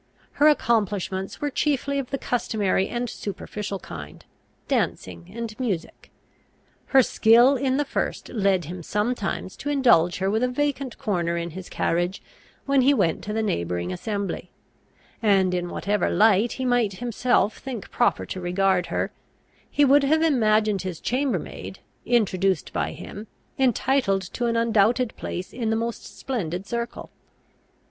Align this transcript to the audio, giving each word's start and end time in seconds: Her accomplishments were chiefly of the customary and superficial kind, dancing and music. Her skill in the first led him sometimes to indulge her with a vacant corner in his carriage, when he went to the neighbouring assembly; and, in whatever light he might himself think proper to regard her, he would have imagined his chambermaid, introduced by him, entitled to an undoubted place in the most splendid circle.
Her 0.41 0.47
accomplishments 0.47 1.41
were 1.41 1.51
chiefly 1.51 1.99
of 1.99 2.09
the 2.09 2.17
customary 2.17 2.89
and 2.89 3.07
superficial 3.07 3.77
kind, 3.77 4.25
dancing 4.67 5.31
and 5.31 5.53
music. 5.59 6.09
Her 6.87 7.03
skill 7.03 7.55
in 7.55 7.77
the 7.77 7.85
first 7.85 8.29
led 8.29 8.65
him 8.65 8.81
sometimes 8.81 9.55
to 9.57 9.69
indulge 9.69 10.17
her 10.17 10.27
with 10.31 10.41
a 10.41 10.47
vacant 10.47 10.97
corner 10.97 11.37
in 11.37 11.51
his 11.51 11.69
carriage, 11.69 12.19
when 12.65 12.81
he 12.81 12.95
went 12.95 13.23
to 13.25 13.31
the 13.31 13.43
neighbouring 13.43 13.93
assembly; 13.93 14.49
and, 15.21 15.53
in 15.53 15.69
whatever 15.69 16.09
light 16.09 16.53
he 16.53 16.65
might 16.65 16.93
himself 16.93 17.59
think 17.59 17.91
proper 17.91 18.25
to 18.25 18.41
regard 18.41 18.87
her, 18.87 19.11
he 19.69 19.85
would 19.85 20.01
have 20.01 20.23
imagined 20.23 20.81
his 20.81 20.99
chambermaid, 20.99 21.77
introduced 22.07 22.73
by 22.73 22.91
him, 22.93 23.27
entitled 23.59 24.23
to 24.23 24.47
an 24.47 24.55
undoubted 24.57 25.15
place 25.15 25.53
in 25.53 25.69
the 25.69 25.75
most 25.75 26.17
splendid 26.17 26.65
circle. 26.65 27.11